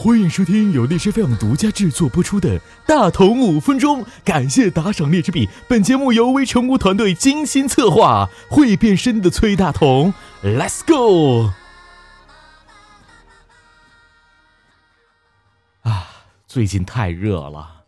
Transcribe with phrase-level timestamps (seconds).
[0.00, 5.48] 欢迎收听由荔枝 FM 独家制作播出的《大同五分钟》，感谢打赏荔枝币。
[5.66, 10.14] 本节目由微成功团队精心策划，会变身的崔大同
[10.44, 11.50] ，Let's go！
[15.82, 16.06] 啊，
[16.46, 17.82] 最近太热了，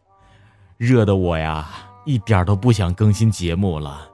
[0.78, 1.68] 热的我呀，
[2.04, 4.10] 一点都不想更新节目了，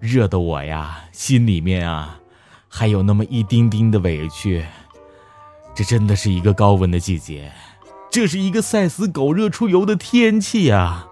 [0.00, 2.18] 热的我呀，心里面啊，
[2.68, 4.64] 还有那么一丁丁的委屈。
[5.74, 7.50] 这真的是一个高温的季节，
[8.10, 11.08] 这是一个晒死狗热出油的天气啊！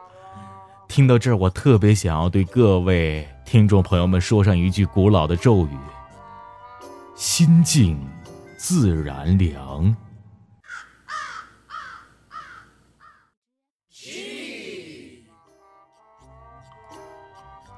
[0.89, 5.77] 听到这儿，我特别想要对各位听众朋友们说上一句古老的咒语：
[7.17, 7.99] 心静
[8.57, 9.97] 自然凉。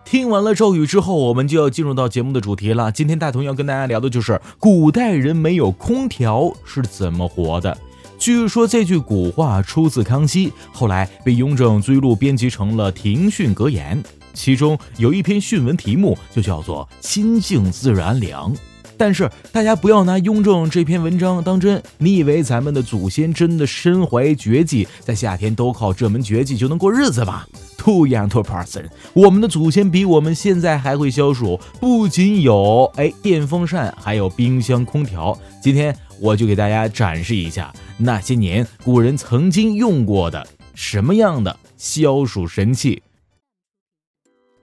[0.05, 2.93] 听完了咒语之后，我们就要进入到节目的主题了。
[2.93, 7.77] 今天大同要跟大家聊的就是古代人没有空调是怎么活的。
[8.19, 14.01] 据说这句古话出自康熙，后来被《雍正追录》编辑成了庭训格言，
[14.35, 18.55] 其中有一篇训文题目就叫做“心静自然凉”。
[18.97, 27.45] 但是大家不要拿雍正这篇文章当真，你以为咱们的祖先真的身怀绝技，在夏天都靠这门绝技就能过日子吗
[27.77, 35.39] ？Too young to person，我们的祖先比我们现在还会消暑，不仅有哎电风扇，还有冰箱、空调。
[35.61, 43.03] 今天我就给大家展示一下那些年古人曾经用过的什么样的消暑神器。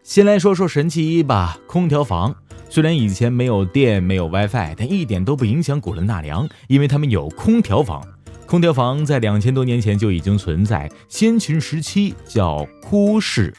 [0.04, 2.36] 先来说说神器一吧，空调房。
[2.74, 8.02] 虽然以前没有电没有 WiFi，但一点都不影响古人纳凉，因为他们有空调房。
[8.46, 13.54] 空调房在两千多年前就已经存在，先秦时期叫窟室，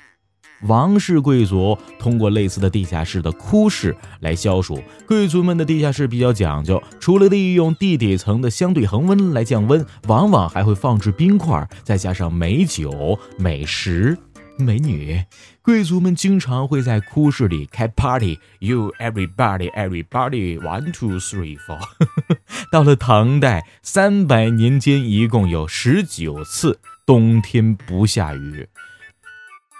[0.62, 4.82] 王室贵族通过类似的地下室的窟室来消暑。
[5.06, 14.16] 贵族们的地下室比较讲究，除了利用地底层的相对恒温来降温，往往还会放置冰块，再加上美酒、美食。
[14.58, 15.24] 美女，
[15.62, 18.38] 贵族们经常会在窟室里开 party。
[18.60, 21.80] You everybody, everybody, one, two, three, four。
[22.70, 28.68] 到了唐代，三百年间一共有十九次冬天不下雨。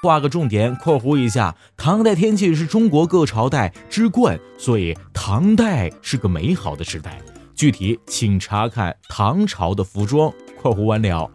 [0.02, 7.20] 画个重点，括弧一下，唐代天气是中国各朝代之冠，所以唐代是个美好的时代。
[7.54, 10.32] 具体请查看唐朝的服装。
[10.60, 11.30] 括弧完了。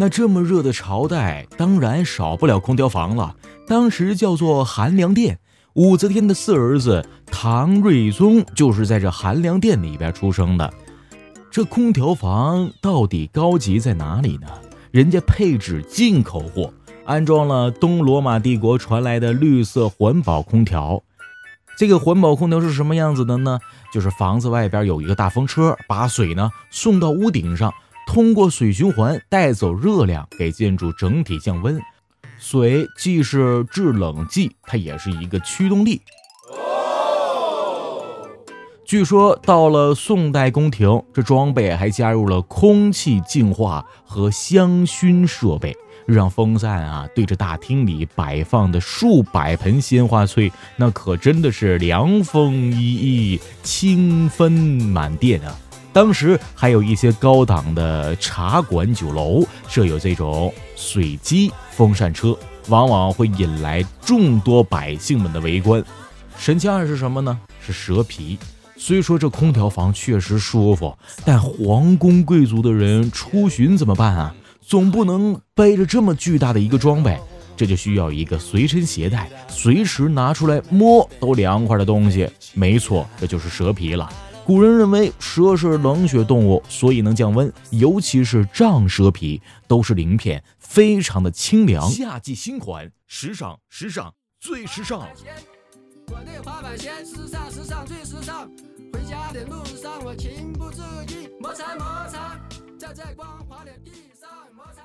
[0.00, 3.34] 那这么热的朝代，当然少不了空调房了。
[3.66, 5.40] 当时叫做寒凉殿。
[5.74, 10.72] 武则天的四儿子唐睿宗就是在这寒凉殿里边出生的。
[11.50, 14.46] 这空调房到底高级在哪里呢？
[14.92, 16.72] 人家配置进口货，
[17.04, 21.02] 安装了东罗马帝国传来的绿色环保空调。
[21.76, 23.58] 这个环保空调是什么样子的呢？
[23.92, 27.74] 就是房子外边有一个大风车，把水呢送到屋顶上。
[28.08, 31.78] 通过水循环带走热量，给建筑整体降温。
[32.38, 36.00] 水既是制冷剂，它也是一个驱动力。
[38.86, 45.76] 据说到了宋代宫廷，这装备还加入了空气净化和香薰设备，
[46.06, 52.94] 让风扇啊对着大厅里摆放的数百盆鲜花吹，那可真的是凉风依
[53.34, 55.54] 依，清芬满殿啊。
[55.98, 59.44] 当时还有一些高档的茶馆酒楼。
[59.66, 62.38] 设有这种水机风扇车，
[62.68, 65.82] 往往会引来众多百姓们的围观。
[66.38, 67.36] 神器二是什么呢？
[67.60, 68.38] 是蛇皮。
[68.76, 74.32] 虽说这空调房确实舒服，但皇宫贵族的人出巡怎么办啊？
[74.64, 77.18] 总不能背着这么巨大的一个装备，
[77.56, 82.30] 这就需要一个随身携带、随时拿出来摸都凉快的东西。
[82.54, 84.08] 没错，这就是蛇皮了。
[84.48, 91.86] 古人认为蛇是冷血动物，所以能降温，尤其是瘴蛇皮都是鳞片，非常的清凉。
[91.90, 94.10] 夏季新款，时尚，时尚，
[94.40, 95.06] 最时尚。
[96.06, 98.50] 滚对滑板鞋，时尚，时尚最时尚。
[98.90, 102.40] 回家的路上，我情不自禁摩擦摩擦，
[102.78, 104.80] 站在光滑的地上摩擦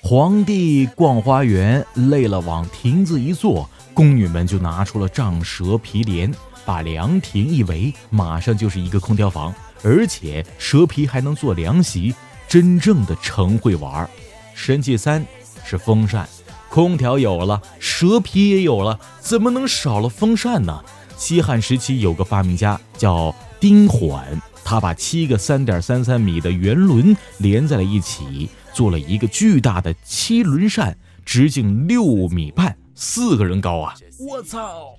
[0.00, 3.68] 皇帝逛花园累了，往亭子一坐。
[3.94, 6.32] 宫女们就拿出了瘴蛇皮帘，
[6.64, 12.14] 把凉亭一围，马上就是一个空调房，而且蛇皮还能做凉席，
[12.48, 14.08] 真正的成会玩。
[14.54, 15.24] 神器三
[15.64, 16.28] 是风扇，
[16.68, 20.82] 空调有了，蛇皮也有了，怎么能少了风扇呢？
[21.16, 32.76] 西汉时期有个发明家叫丁缓，他把七个三点三三米的圆轮连在了一起，做了一个巨大的七轮扇，直径六米半。
[33.02, 33.94] 四个人高啊！
[34.18, 34.94] 我操！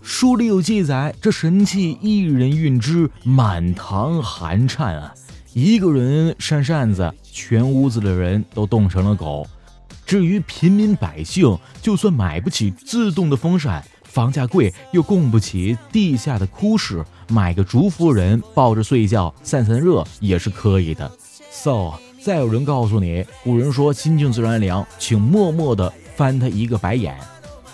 [0.00, 5.12] 书里有记载，这神器一人运之，满堂寒颤啊！
[5.52, 9.46] 一个人扇扇子，全屋子的人都冻成了狗。
[10.06, 21.12] 至于平民百姓，就算买不起自动的风扇，房价贵又供不起地下的枯室，买个竹夫人抱着睡觉散散热也是可以的。
[21.50, 21.92] So，
[22.22, 27.16] 再有人告诉你，古人说心静自然凉，请默默的翻他一个白眼。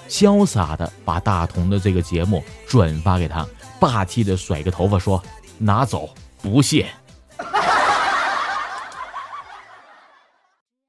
[0.07, 3.49] 潇洒的把大同的这个节目转发给他，
[3.81, 5.21] 霸气的甩个头发说
[5.57, 6.11] ：“拿走，
[6.43, 6.87] 不谢。”